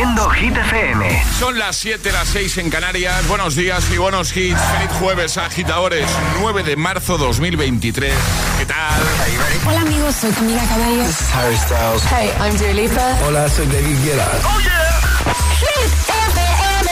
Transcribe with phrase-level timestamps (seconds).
[0.00, 1.24] Produciendo Hit FM.
[1.38, 3.28] Son las 7, las 6 en Canarias.
[3.28, 4.58] Buenos días y buenos hits.
[4.58, 6.08] Feliz jueves, agitadores.
[6.40, 8.14] 9 de marzo 2023.
[8.58, 9.02] ¿Qué tal?
[9.66, 11.02] Hola amigos, soy Camila Cabello.
[11.02, 12.02] This is Harry Styles.
[12.04, 13.18] Hey, I'm Dua Lipa.
[13.26, 14.26] Hola, soy David Guetta.
[14.42, 15.00] ¡Oh, yeah!
[15.58, 16.88] Hit FM.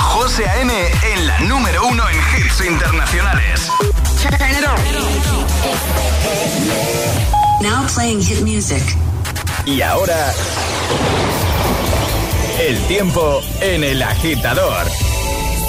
[0.00, 0.72] José A.M.
[1.14, 3.70] en la número uno en hits internacionales.
[4.20, 4.80] Turn it on.
[7.62, 8.82] Now playing hit music.
[9.64, 10.34] Y ahora...
[12.58, 14.86] El tiempo en el agitador.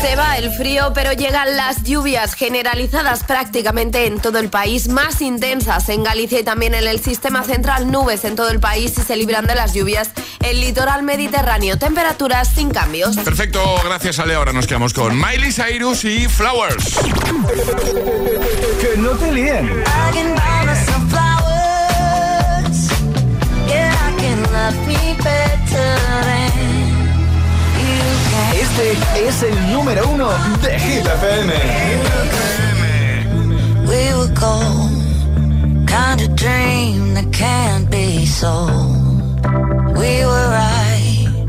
[0.01, 5.19] Se va el frío, pero llegan las lluvias generalizadas prácticamente en todo el país, más
[5.21, 9.01] intensas en Galicia y también en el sistema central, nubes en todo el país y
[9.01, 10.11] se libran de las lluvias
[10.43, 13.17] el litoral mediterráneo, temperaturas sin cambios.
[13.17, 14.35] Perfecto, gracias Ale.
[14.35, 16.99] Ahora nos quedamos con Miley Cyrus y Flowers.
[18.79, 19.83] Que no te líen.
[28.75, 30.29] Este es el número uno
[30.61, 31.53] de Hit FM.
[33.87, 39.39] We were gold, kind of dream that can't be sold.
[39.97, 41.47] We were right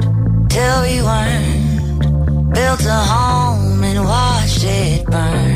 [0.49, 2.55] till we weren't.
[2.55, 5.56] Built a home and watched it burn.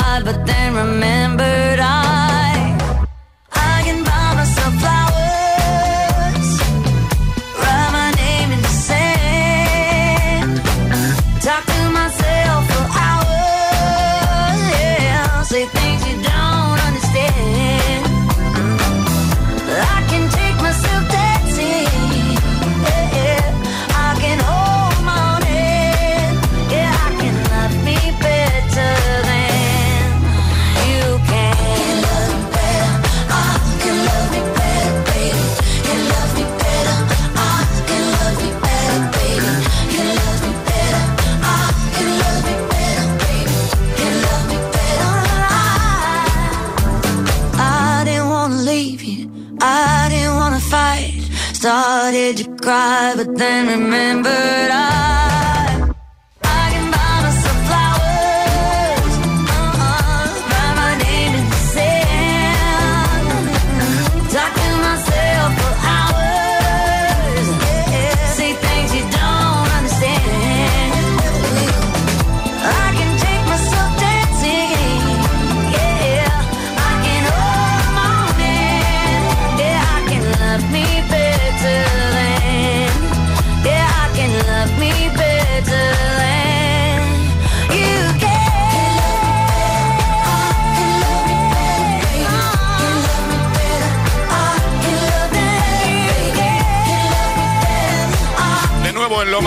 [53.41, 54.60] then remember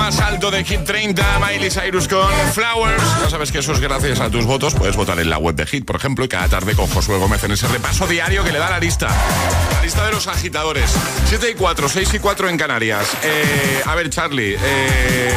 [0.04, 3.02] más alto de Hit 30, Miley Cyrus con Flowers.
[3.22, 4.74] Ya sabes que eso es gracias a tus votos.
[4.74, 7.42] Puedes votar en la web de Hit, por ejemplo, y cada tarde con Josué Gómez
[7.44, 9.08] en ese repaso diario que le da la lista.
[9.72, 10.90] La lista de los agitadores.
[11.30, 13.08] 7 y 4, 6 y 4 en Canarias.
[13.22, 14.58] Eh, a ver, Charlie.
[14.62, 15.32] eh,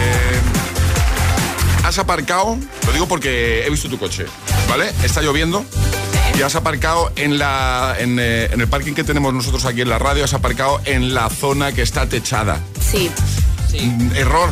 [1.86, 4.26] has aparcado, lo digo porque he visto tu coche,
[4.68, 4.92] ¿vale?
[5.02, 5.64] Está lloviendo
[6.38, 9.88] y has aparcado en, la, en, eh, en el parking que tenemos nosotros aquí en
[9.88, 12.60] la radio, has aparcado en la zona que está techada.
[12.82, 13.10] Sí.
[13.86, 14.50] Mm, Error.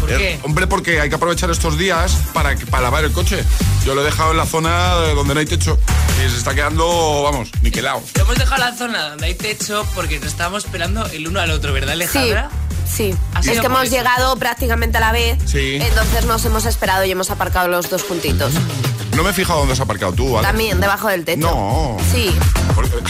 [0.00, 0.40] ¿Por Er- qué?
[0.42, 3.44] Hombre, porque hay que aprovechar estos días para, para lavar el coche.
[3.84, 5.78] Yo lo he dejado en la zona donde no hay techo
[6.24, 8.02] y se está quedando, vamos, niquelado.
[8.16, 11.50] Lo hemos dejado la zona donde hay techo porque nos estábamos esperando el uno al
[11.52, 12.50] otro, ¿verdad, Sí, Alejandra?
[12.84, 13.14] sí.
[13.34, 13.92] Ha Es sido que hemos eso.
[13.96, 15.38] llegado prácticamente a la vez.
[15.46, 15.78] Sí.
[15.80, 18.52] Entonces nos hemos esperado y hemos aparcado los dos juntitos.
[19.16, 20.46] No me he fijado dónde has aparcado tú, ¿vale?
[20.46, 21.40] También, debajo del techo.
[21.46, 21.96] No.
[22.12, 22.34] Sí.
[22.74, 22.90] Porque-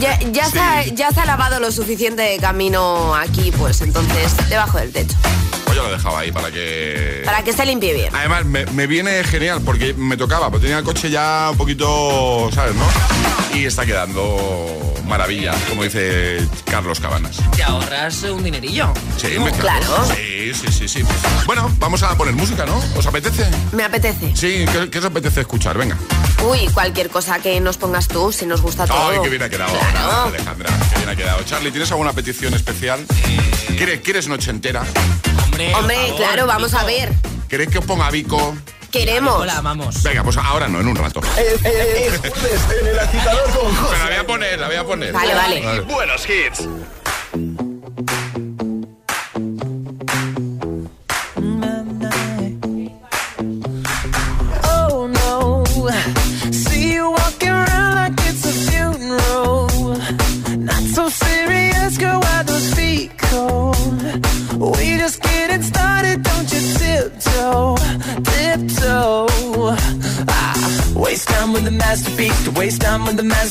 [0.00, 0.52] Ya, ya, Sí.
[0.52, 4.92] se ha, ya se ha lavado lo suficiente de camino aquí, pues entonces, debajo del
[4.92, 5.16] techo.
[5.72, 7.22] Pues yo lo dejaba ahí para que...
[7.24, 8.14] Para que se limpie bien.
[8.14, 12.50] Además, me, me viene genial porque me tocaba, porque tenía el coche ya un poquito,
[12.52, 12.84] ¿sabes, no?
[13.56, 17.38] Y está quedando maravilla, como dice Carlos Cabanas.
[17.56, 18.92] Te ahorras un dinerillo.
[19.16, 19.86] Sí, No, me claro.
[20.14, 21.02] Sí, sí, sí, sí.
[21.46, 22.78] Bueno, vamos a poner música, ¿no?
[22.94, 23.46] ¿Os apetece?
[23.72, 24.36] Me apetece.
[24.36, 25.78] Sí, ¿qué, qué os apetece escuchar?
[25.78, 25.96] Venga.
[26.46, 29.08] Uy, cualquier cosa que nos pongas tú, si nos gusta todo.
[29.08, 30.24] Ay, qué bien ha quedado, Claro.
[30.28, 30.68] Alejandra.
[30.90, 31.42] Qué bien ha quedado.
[31.44, 33.06] Charlie, ¿tienes alguna petición especial?
[33.78, 34.82] ¿Quieres, ¿Quieres noche entera?
[35.44, 36.86] Hombre, Hombre, favor, claro, vamos a Vico.
[37.00, 37.12] ver.
[37.48, 38.56] ¿Queréis que os ponga Vico?
[38.90, 39.40] Queremos.
[39.40, 40.02] Hola, vamos.
[40.02, 41.20] Venga, pues ahora no, en un rato.
[41.38, 43.98] Es, es- es jueves en el agitador con Pero José.
[43.98, 45.12] la voy a poner, la voy a poner.
[45.12, 45.80] Vale, vale.
[45.82, 46.68] Buenos hits.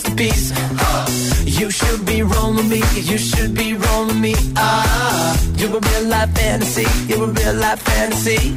[0.01, 0.51] Masterpiece.
[1.45, 4.33] You should be rolling me, you should be rolling me.
[4.55, 8.55] Ah, you're a real life fantasy, you're a real life fantasy.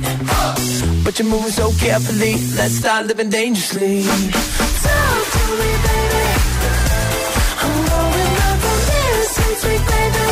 [1.05, 2.35] But you're moving so carefully.
[2.57, 4.05] Let's start living dangerously.
[4.05, 6.25] Talk to me, baby.
[7.63, 10.25] I'm going up on this since we played the.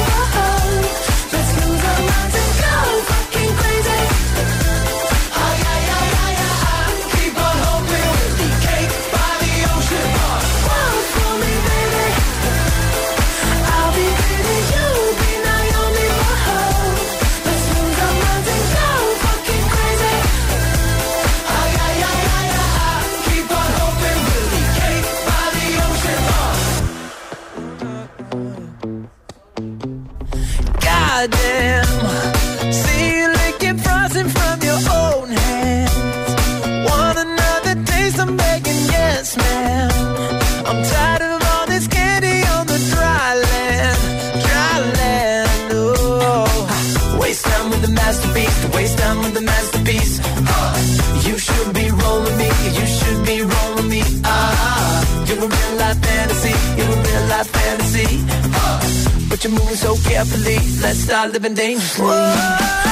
[59.32, 60.58] But you're moving so carefully.
[60.82, 62.04] Let's start living dangerously.
[62.04, 62.91] Talk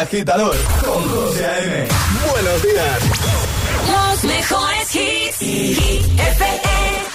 [0.00, 1.86] agitador con José A.M.
[2.30, 2.98] Buenos días.
[3.92, 5.38] Los mejores hits.
[5.38, 6.70] Hit FM.
[6.70, 7.09] Wasn't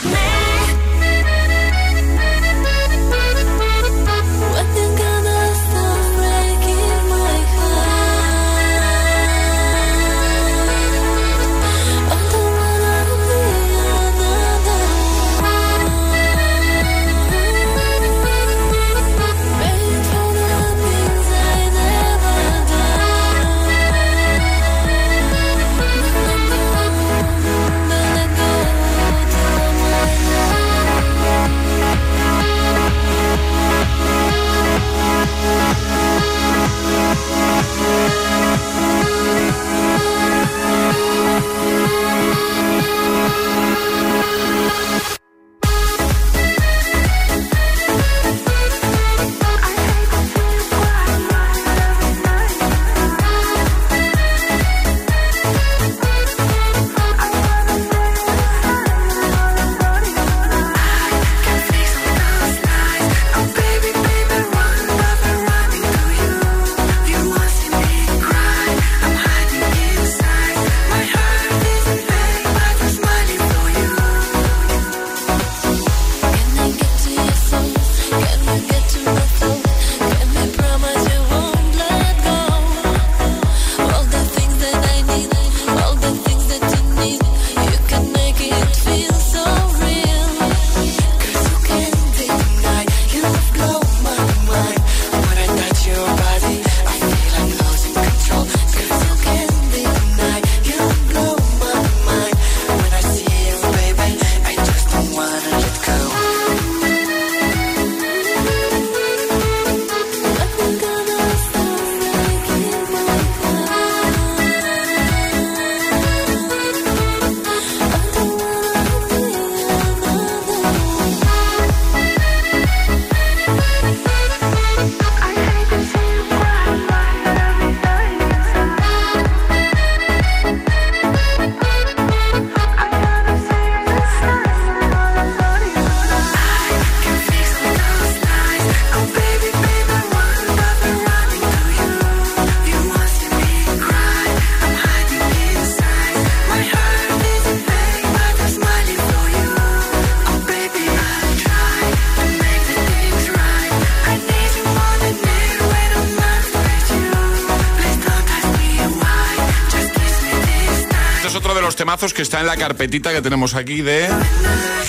[161.85, 164.09] temazos que está en la carpetita que tenemos aquí de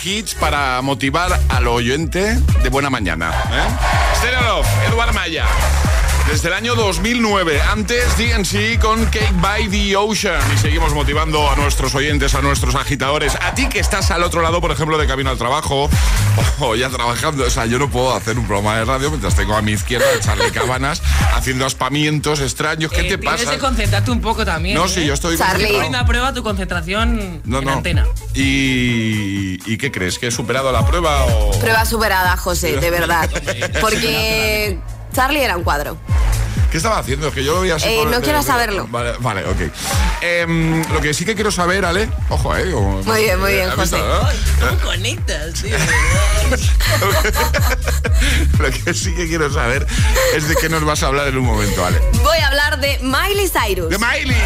[0.02, 3.34] hits para motivar al oyente de buena mañana.
[3.52, 4.88] ¿eh?
[4.88, 5.44] Eduard Maya.
[6.26, 10.40] Desde el año 2009, antes DNC con Cake by the Ocean.
[10.54, 13.36] Y seguimos motivando a nuestros oyentes, a nuestros agitadores.
[13.42, 15.90] A ti que estás al otro lado, por ejemplo, de camino al trabajo
[16.60, 17.44] o ya trabajando.
[17.44, 20.06] O sea, yo no puedo hacer un programa de radio mientras tengo a mi izquierda
[20.16, 21.02] a Charlie Cabanas
[21.34, 22.90] haciendo aspamientos extraños.
[22.92, 23.52] ¿Qué Eh, te tienes pasa?
[23.52, 24.76] que concentrarte un poco también.
[24.76, 24.88] No, ¿eh?
[24.88, 25.64] sí, yo estoy Charlie.
[25.64, 25.92] concentrado.
[25.92, 27.72] Pon a prueba tu concentración No, en no.
[27.72, 28.06] antena.
[28.34, 30.18] ¿Y, ¿Y qué crees?
[30.18, 31.50] ¿Que he superado la prueba o...?
[31.60, 33.28] Prueba superada, José, de verdad.
[33.80, 34.78] Porque
[35.14, 35.96] Charlie era un cuadro.
[36.76, 37.28] ¿Qué estaba haciendo?
[37.28, 37.88] Es que yo lo vi así.
[37.88, 38.86] Eh, no quiero de- saberlo.
[38.90, 39.56] Vale, vale, ok.
[40.20, 42.10] Em, lo que sí que quiero saber, Ale.
[42.28, 42.70] Ojo, eh.
[42.70, 44.06] como- Muy bien, muy bien, ¿Has visto, José.
[44.06, 44.28] no?
[44.28, 45.74] Ay, ¿Cómo conectas, tío?
[48.58, 49.86] lo que sí que quiero saber
[50.34, 51.98] es de qué nos vas a hablar en un momento, Ale.
[52.22, 53.88] Voy a hablar de Miley Cyrus.
[53.88, 54.36] ¡De Miley!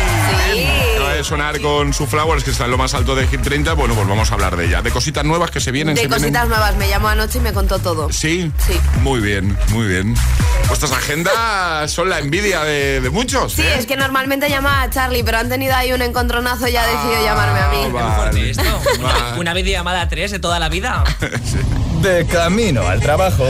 [0.53, 0.67] Sí.
[0.95, 3.73] Acaba de sonar con su Flowers, que está en lo más alto de Hit 30.
[3.75, 4.83] Bueno, pues vamos a hablar de ella.
[4.83, 5.97] De cositas nuevas que se vienen.
[5.97, 6.23] De se vienen.
[6.23, 6.77] cositas nuevas.
[6.77, 8.13] Me llamó anoche y me contó todo.
[8.13, 8.53] Sí.
[8.67, 8.81] Sí.
[9.01, 10.15] Muy bien, muy bien.
[10.69, 13.53] Vuestras agendas son la envidia de, de muchos.
[13.55, 13.75] Sí, ¿eh?
[13.79, 17.23] es que normalmente llama a Charlie, pero han tenido ahí un encontronazo y ha decidido
[17.25, 17.95] llamarme a mí.
[17.99, 18.63] Ah, fuerte esto.
[19.01, 19.39] Vale.
[19.39, 21.05] Una videollamada a tres de toda la vida.
[22.03, 23.47] De camino al trabajo.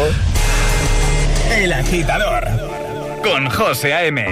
[1.52, 2.48] El agitador.
[3.22, 4.24] Con José A.M.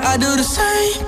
[0.00, 1.07] I do the same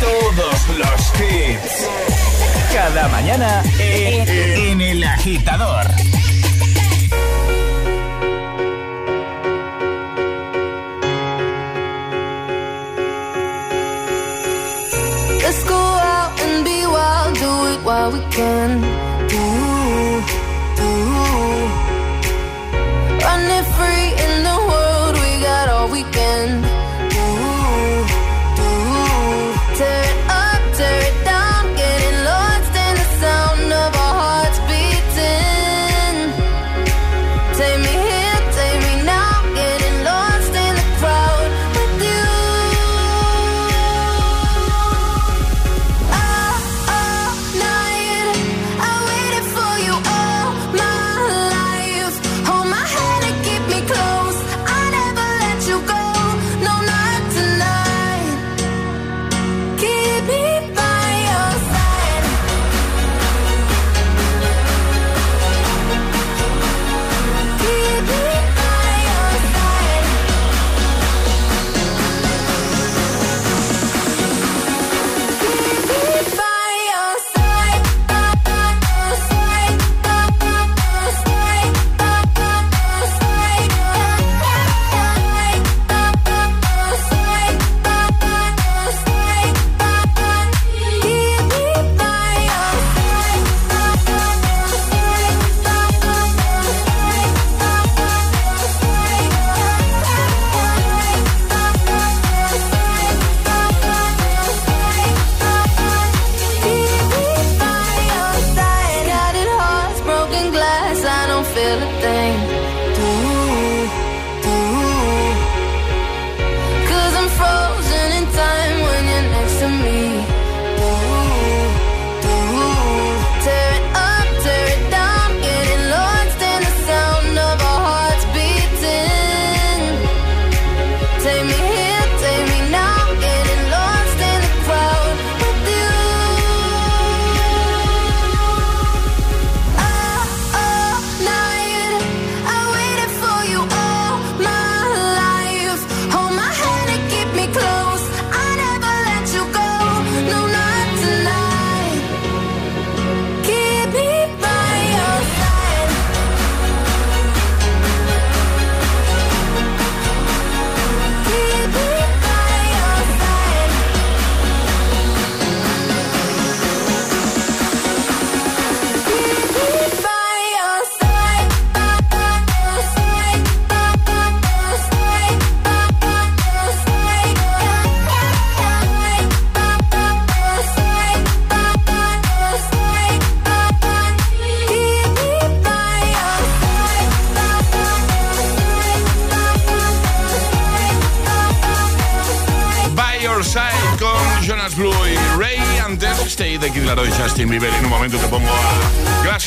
[0.00, 1.88] todos los hits.
[2.72, 5.93] Cada mañana en, en El Agitador.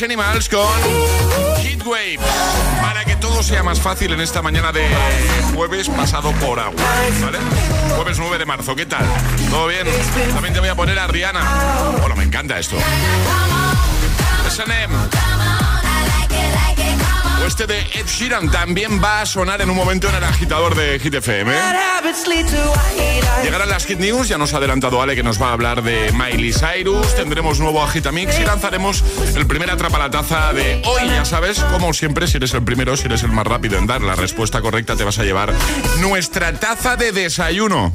[0.02, 0.66] Animals con
[1.62, 2.18] Heatwave.
[2.80, 4.86] Para que todo sea más fácil en esta mañana de
[5.54, 6.80] jueves pasado por agua.
[7.96, 8.76] Jueves 9 de marzo.
[8.76, 9.04] ¿Qué tal?
[9.50, 9.86] ¿Todo bien?
[10.32, 11.40] También te voy a poner a Rihanna.
[12.00, 12.76] Bueno, me encanta esto.
[14.46, 14.94] S&M.
[17.48, 20.98] Este de Ed Sheeran también va a sonar en un momento en el agitador de
[20.98, 21.50] Hit FM.
[23.42, 26.12] Llegarán las Hit News, ya nos ha adelantado Ale que nos va a hablar de
[26.12, 29.02] Miley Cyrus, tendremos nuevo Agitamix y lanzaremos
[29.34, 32.98] el primer atrapa la taza de hoy, ya sabes, como siempre, si eres el primero,
[32.98, 35.54] si eres el más rápido en dar la respuesta correcta, te vas a llevar
[36.00, 37.94] nuestra taza de desayuno.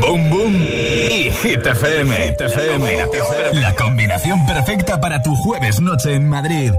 [0.00, 0.54] Boom, boom.
[0.54, 2.14] Y Hit FM.
[2.16, 3.60] Hit FM.
[3.60, 6.72] La combinación perfecta para tu jueves noche en Madrid.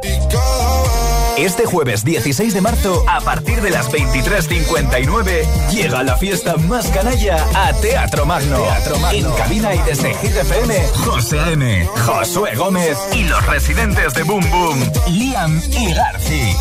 [1.39, 7.37] Este jueves 16 de marzo, a partir de las 23.59, llega la fiesta más canalla
[7.55, 8.57] a Teatro Magno.
[8.57, 9.29] Teatro Magno.
[9.29, 14.43] En cabina y desde Hit FM, José A.M., Josué Gómez y los residentes de Boom
[14.51, 16.53] Boom, Liam y Garci.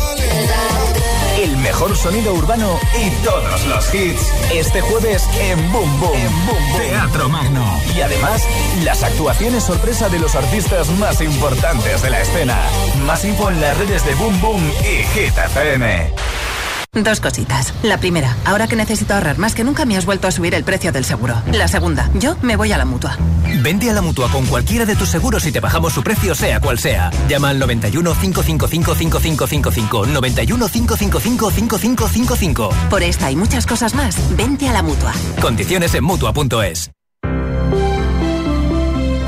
[1.37, 4.21] El mejor sonido urbano y todos los hits.
[4.53, 6.81] Este jueves en Boom Boom, en Boom Boom.
[6.81, 7.79] Teatro Magno.
[7.95, 8.45] Y además,
[8.83, 12.57] las actuaciones sorpresa de los artistas más importantes de la escena.
[13.05, 16.13] Más info en las redes de Boom Boom y Hit FM.
[16.91, 17.71] Dos cositas.
[17.83, 20.63] La primera, ahora que necesito ahorrar más que nunca me has vuelto a subir el
[20.63, 21.35] precio del seguro.
[21.53, 23.15] La segunda, yo me voy a la mutua.
[23.61, 26.59] Vente a la mutua con cualquiera de tus seguros y te bajamos su precio, sea
[26.59, 27.11] cual sea.
[27.27, 30.05] Llama al 91 555 5555.
[30.07, 32.69] 91 555 5555.
[32.89, 35.13] Por esta y muchas cosas más, vente a la mutua.
[35.39, 36.89] Condiciones en mutua.es.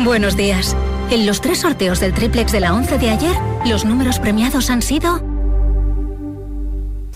[0.03, 0.75] Buenos días.
[1.11, 4.81] En los tres sorteos del triplex de la 11 de ayer, los números premiados han
[4.81, 5.30] sido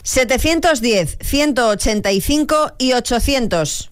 [0.05, 3.89] 710, 185 y 800.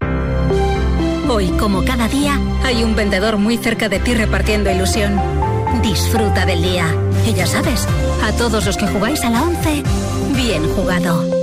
[1.27, 5.19] Hoy, como cada día, hay un vendedor muy cerca de ti repartiendo ilusión.
[5.81, 6.85] Disfruta del día.
[7.27, 7.87] Y ya sabes,
[8.23, 9.83] a todos los que jugáis a la 11,
[10.35, 11.42] bien jugado.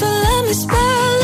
[0.00, 1.19] So let me spell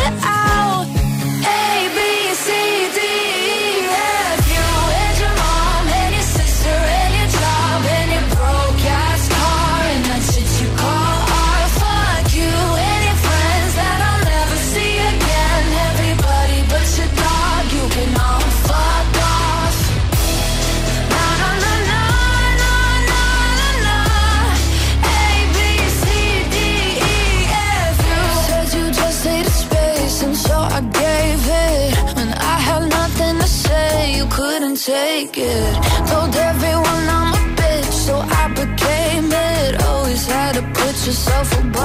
[41.07, 41.76] yourself away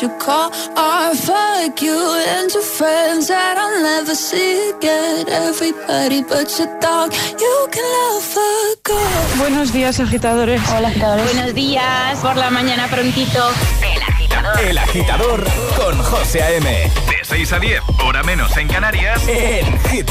[0.00, 0.52] you call
[1.80, 5.28] you friends that I'll never see again.
[5.28, 9.38] Everybody but you can.
[9.38, 10.60] Buenos días, agitadores.
[10.70, 11.34] Hola, agitadores.
[11.34, 13.50] Buenos días, por la mañana prontito.
[13.82, 14.60] El agitador.
[14.60, 15.44] El agitador
[15.76, 16.70] con José A.M.
[16.70, 20.10] De 6 a 10, hora menos en Canarias, en Hit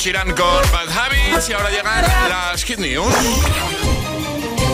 [0.00, 3.14] Sheeran con Bad Habits y ahora llegan las Hit News.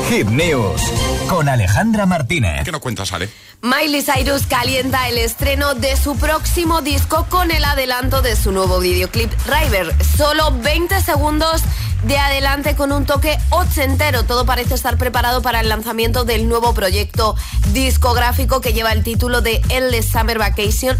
[0.09, 0.81] Hit News
[1.29, 2.62] con Alejandra Martínez.
[2.65, 3.29] ¿Qué nos cuentas, Ale?
[3.61, 8.79] Miley Cyrus calienta el estreno de su próximo disco con el adelanto de su nuevo
[8.79, 9.93] videoclip River.
[10.17, 11.62] Solo 20 segundos
[12.05, 14.25] de adelante con un toque ochentero.
[14.25, 17.37] Todo parece estar preparado para el lanzamiento del nuevo proyecto
[17.73, 20.97] discográfico que lleva el título de Endless Summer Vacation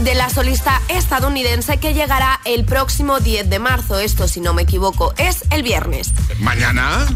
[0.00, 3.98] de la solista estadounidense que llegará el próximo 10 de marzo.
[3.98, 6.12] Esto, si no me equivoco, es el viernes.
[6.38, 7.06] ¿Mañana?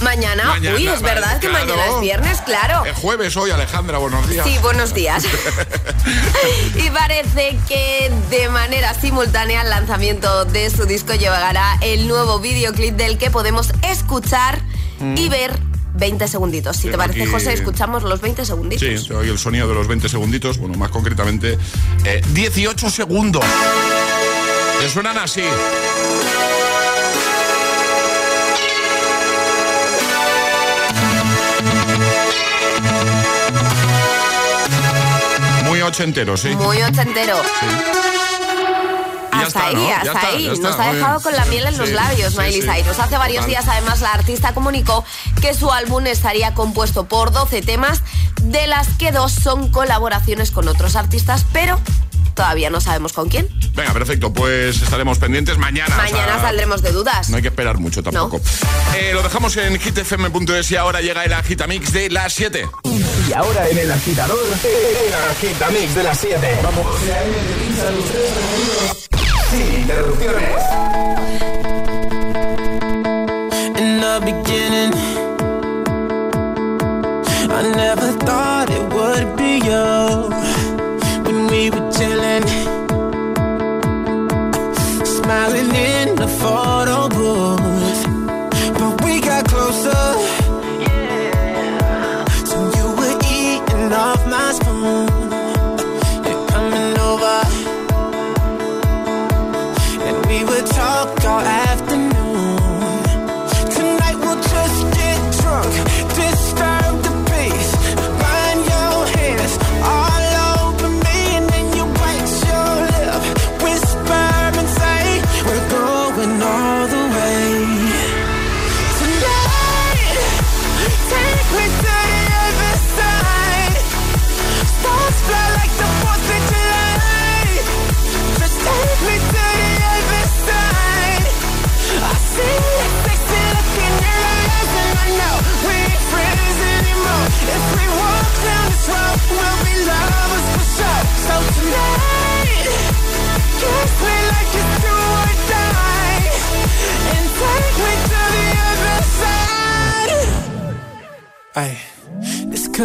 [0.00, 1.66] Mañana, Mañana, uy, es verdad que claro.
[1.66, 2.84] mañana es viernes, claro.
[2.84, 4.46] El jueves hoy, Alejandra, buenos días.
[4.46, 5.24] Sí, buenos días.
[6.74, 12.94] y parece que de manera simultánea al lanzamiento de su disco llegará el nuevo videoclip
[12.94, 14.60] del que podemos escuchar
[15.16, 15.58] y ver
[15.94, 16.76] 20 segunditos.
[16.76, 18.86] Si te parece, aquí- José, escuchamos los 20 segunditos.
[19.06, 21.58] Sí, el sonido de los 20 segunditos, bueno, más concretamente,
[22.04, 23.44] eh, 18 segundos.
[24.78, 25.42] Que suenan así.
[35.86, 36.48] Ochentero, sí.
[36.50, 37.36] Muy ochentero.
[39.32, 40.46] Ya Hasta está, ahí, hasta está, ahí.
[40.48, 42.68] está, Nos ha dejado con la miel en los Sí, labios, sí, Miley sí.
[42.68, 42.98] Cyrus.
[42.98, 43.50] Hace varios Total.
[43.50, 45.04] días, además, la artista comunicó
[45.42, 48.00] que su álbum estaría compuesto por 12 temas,
[48.42, 51.78] de las que dos son colaboraciones con otros artistas, pero
[52.36, 53.48] todavía no sabemos con quién.
[53.74, 55.92] Venga, perfecto, pues estaremos pendientes mañana.
[55.94, 57.28] o Mañana sea, saldremos de dudas.
[57.30, 58.40] No hay que esperar mucho tampoco.
[58.96, 62.68] Eh, lo dejamos en hitfm.es y ahora llega el agitamix de las 7.
[63.28, 66.58] Y ahora en el agitador, el agitamix de las 7.
[66.62, 66.86] Vamos.
[69.50, 70.62] Sin interrupciones.
[73.78, 74.92] In the beginning,
[77.50, 78.45] I never thought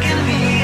[0.00, 0.63] taking me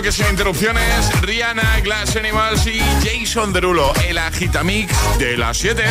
[0.00, 1.10] Bloque sin interrupciones.
[1.20, 3.92] Rihanna, Glass Animals y Jason Derulo.
[4.08, 5.84] El agitamix de las 7.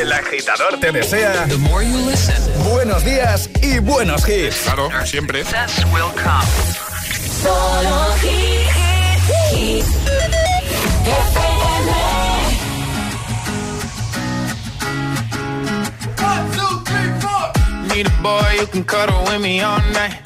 [0.00, 1.46] El agitador te desea
[2.68, 4.56] buenos días y buenos hits.
[4.64, 5.44] Claro, siempre.
[5.44, 6.12] Solo
[8.20, 8.68] hit,
[9.52, 9.84] hit,
[11.04, 11.92] FM.
[17.94, 20.25] Need a boy who can cuddle with me all night.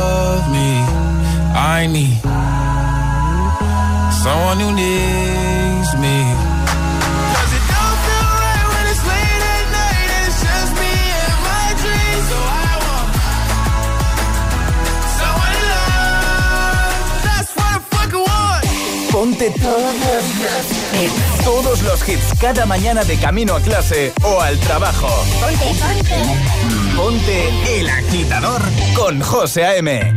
[1.81, 2.21] I need
[4.23, 6.17] someone who needs me.
[7.33, 11.37] 'Cause it don't feel right when it's late at night and it's just me and
[11.49, 12.25] my dreams.
[12.29, 13.09] So I want
[15.17, 17.01] someone to love.
[17.27, 18.63] That's what I fucking want.
[19.11, 20.65] Ponte todos los
[21.01, 21.43] hits.
[21.43, 25.09] Todos los hits cada mañana de camino a clase o al trabajo.
[25.41, 26.19] Ponte, ponte.
[26.95, 28.61] Ponte el agitador
[28.93, 30.13] con José A.M.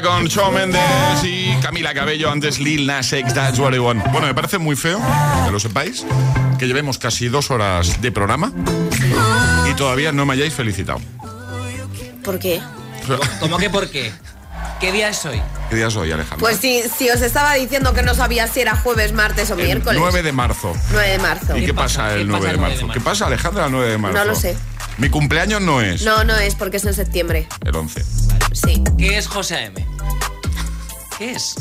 [0.00, 4.02] Con Shawn Mendes y Camila Cabello, antes Lil Nas X, That's What I Want.
[4.10, 4.98] Bueno, me parece muy feo,
[5.44, 6.06] que lo sepáis,
[6.58, 8.52] que llevemos casi dos horas de programa
[9.70, 10.98] y todavía no me hayáis felicitado.
[12.24, 12.62] ¿Por qué?
[13.38, 14.10] ¿Cómo que por qué?
[14.80, 15.40] ¿Qué día es hoy?
[15.68, 16.38] ¿Qué día es hoy, Alejandro?
[16.38, 19.64] Pues si, si os estaba diciendo que no sabía si era jueves, martes o El
[19.66, 20.00] miércoles.
[20.00, 20.74] 9 de marzo.
[20.90, 21.56] 9 de marzo.
[21.56, 22.88] ¿Y qué, pasa, el 9 de marzo?
[22.88, 24.18] ¿Qué pasa, Alejandra, el 9 de marzo?
[24.18, 24.56] No lo sé.
[24.98, 27.46] Mi cumpleaños no es No, no es porque es en septiembre.
[27.64, 28.02] el 11.
[28.64, 28.82] Sí.
[28.98, 29.86] ¿Qué es José A.M.?
[31.18, 31.54] ¿Qué es?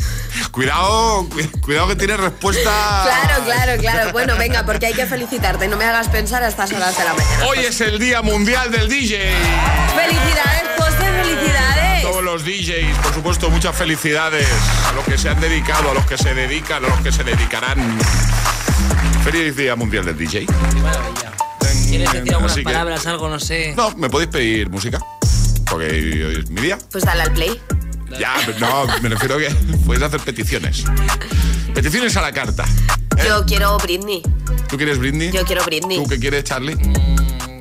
[0.51, 3.03] Cuidado, cu- cuidado que tiene respuesta.
[3.03, 4.11] Claro, claro, claro.
[4.11, 5.67] Bueno, venga, porque hay que felicitarte.
[5.67, 7.45] No me hagas pensar a estas horas de la mañana.
[7.47, 9.17] Hoy es el Día Mundial del DJ.
[9.95, 12.01] Felicidades, José, felicidades.
[12.03, 14.47] Todos los DJs, por supuesto, muchas felicidades
[14.89, 17.23] a los que se han dedicado, a los que se dedican, a los que se
[17.23, 17.99] dedicarán.
[19.23, 20.45] Feliz Día Mundial del DJ.
[21.87, 23.73] ¿Quieres decir algunas Así que- palabras, algo, no sé?
[23.75, 24.97] No, me podéis pedir música.
[25.71, 25.87] Porque
[26.25, 26.77] hoy es mi día.
[26.91, 27.59] Pues dale al play.
[28.19, 29.49] Ya, pero no, me refiero a que
[29.85, 30.83] puedes hacer peticiones.
[31.73, 32.65] Peticiones a la carta.
[33.17, 33.23] ¿eh?
[33.27, 34.21] Yo quiero Britney.
[34.69, 35.31] ¿Tú quieres Britney?
[35.31, 35.97] Yo quiero Britney.
[35.97, 36.75] ¿Tú qué quieres, Charlie?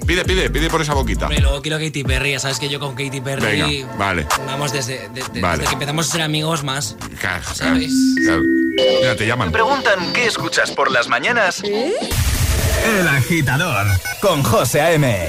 [0.06, 1.26] Pide, pide, pide por esa boquita.
[1.26, 4.26] Hombre, luego quiero Katy Perry, ya sabes que yo con Katy Perry Venga, vale.
[4.44, 5.58] vamos desde, de- de- Vale.
[5.58, 6.96] desde que empezamos a ser amigos más.
[7.20, 7.92] Claro, ¿Sabes?
[8.24, 8.42] claro.
[9.00, 9.52] Mira, te llaman.
[9.52, 11.62] Preguntan qué escuchas por las mañanas.
[11.62, 13.86] El agitador
[14.20, 15.28] con José A.M.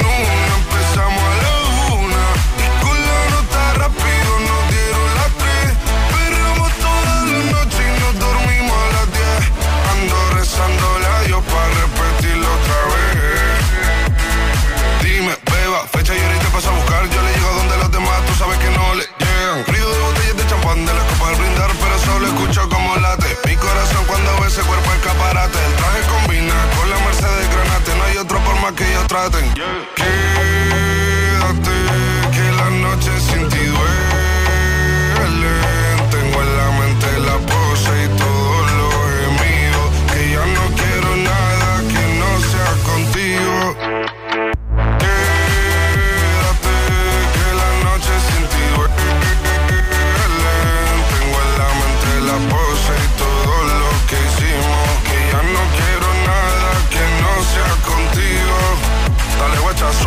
[29.11, 29.43] traten.
[29.57, 30.00] Yeah.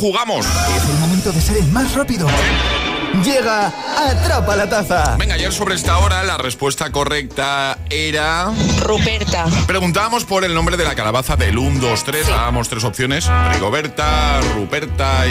[0.00, 0.46] Jugamos.
[0.46, 2.26] Es el momento de ser el más rápido.
[3.24, 5.16] Llega Atrapa la Taza.
[5.18, 8.50] Venga, ayer sobre esta hora la respuesta correcta era...
[8.82, 9.46] Ruperta.
[9.66, 12.28] Preguntábamos por el nombre de la calabaza del 1, 2, 3.
[12.28, 13.28] Dábamos tres opciones.
[13.52, 15.30] Rigoberta, Ruperta y...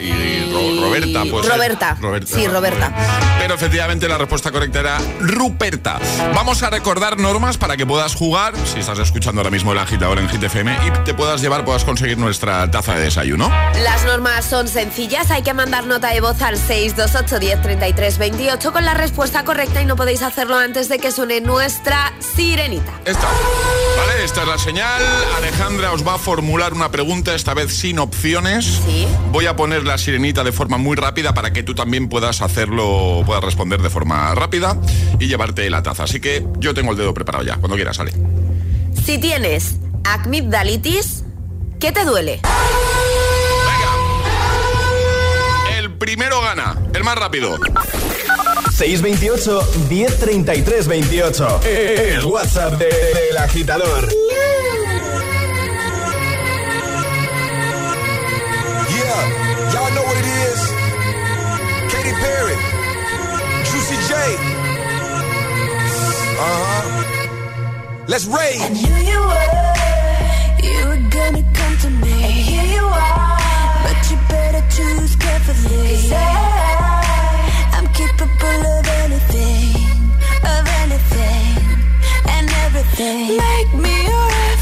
[0.00, 1.46] y Ro- Roberta, pues.
[1.46, 1.96] Roberta.
[2.26, 2.90] Sí, Roberta.
[3.38, 5.98] Pero efectivamente la respuesta correcta era Ruperta.
[6.34, 10.18] Vamos a recordar normas para que puedas jugar, si estás escuchando ahora mismo el agitador
[10.18, 13.50] en Hit FM, y te puedas llevar, puedas conseguir nuestra taza de desayuno.
[13.84, 18.72] Las normas son sencillas, hay que mandar nota de voz al 628 10 33 28
[18.72, 23.00] con la respuesta correcta y no podéis hacerlo antes de que suene nuestra sirenita.
[23.04, 23.26] Esta.
[23.96, 25.02] Vale, esta es la señal.
[25.36, 28.80] Alejandra os va a formular una pregunta, esta vez sin opciones.
[28.86, 29.08] Sí.
[29.32, 33.24] Voy a poner la sirenita de forma muy rápida para que tú también puedas hacerlo,
[33.26, 34.76] puedas responder de forma rápida
[35.18, 36.04] y llevarte la taza.
[36.04, 37.56] Así que yo tengo el dedo preparado ya.
[37.56, 38.12] Cuando quieras, sale.
[39.04, 41.24] Si tienes amigdalitis,
[41.80, 42.40] ¿qué te duele?
[45.98, 47.56] Primero gana, el más rápido.
[48.76, 51.60] 628 1033 28.
[51.64, 54.08] El WhatsApp de- del agitador.
[58.96, 60.60] Yeah, y'all know what it is.
[61.92, 62.56] Katy Perry,
[63.64, 64.14] Juicy J.
[66.38, 66.84] Uh huh.
[68.08, 68.60] Let's rage.
[68.60, 69.50] I knew you were,
[70.68, 72.12] you were gonna come to me.
[72.24, 73.38] And here you are,
[73.86, 75.14] but you better choose
[76.12, 76.98] I,
[77.76, 79.74] I'm capable of anything,
[80.54, 81.54] of anything,
[82.34, 83.36] and everything.
[83.46, 84.55] Make me your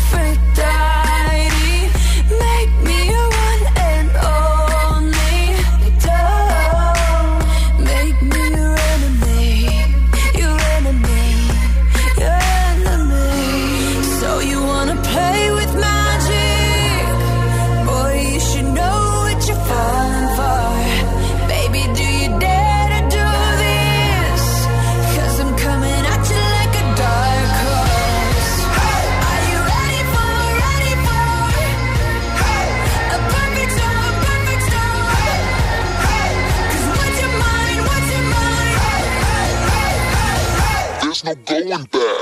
[41.77, 42.14] no going